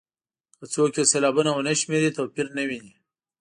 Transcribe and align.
که 0.59 0.65
څوک 0.73 0.91
یې 0.97 1.03
سېلابونه 1.11 1.51
ونه 1.53 1.73
شمېري 1.81 2.09
توپیر 2.17 2.47
نه 2.57 2.63
ویني. 2.69 2.93